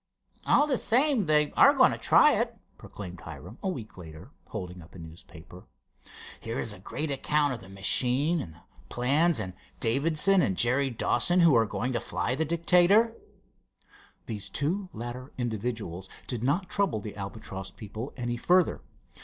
"All 0.47 0.65
the 0.65 0.79
same, 0.79 1.27
they 1.27 1.51
are 1.51 1.75
going 1.75 1.91
to 1.91 1.97
try 1.99 2.31
it," 2.33 2.57
proclaimed 2.75 3.19
Hiram, 3.21 3.59
a 3.61 3.69
week 3.69 3.99
later, 3.99 4.31
holding 4.47 4.81
up 4.81 4.95
a 4.95 4.97
newspaper. 4.97 5.67
"Here 6.39 6.57
is 6.57 6.73
a 6.73 6.79
great 6.79 7.11
account 7.11 7.53
of 7.53 7.59
the 7.61 7.69
machine 7.69 8.41
and 8.41 8.55
the 8.55 8.61
plans, 8.89 9.39
and 9.39 9.53
Davidson 9.79 10.41
and 10.41 10.57
Jerry 10.57 10.89
Dawson, 10.89 11.41
who 11.41 11.55
are 11.55 11.67
going 11.67 11.93
to 11.93 11.99
fly 11.99 12.33
the 12.33 12.45
Dictator." 12.45 13.13
These 14.25 14.49
two 14.49 14.89
latter 14.91 15.33
individuals 15.37 16.09
did 16.25 16.41
not 16.43 16.67
trouble 16.67 16.99
the 16.99 17.15
Albatross 17.15 17.69
people 17.69 18.11
any 18.17 18.37
further. 18.37 18.81